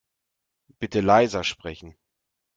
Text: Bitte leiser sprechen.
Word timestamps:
Bitte 0.79 0.99
leiser 1.01 1.43
sprechen. 1.43 1.95